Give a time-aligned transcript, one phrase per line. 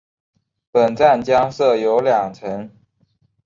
[0.71, 2.71] 本站将设有两层。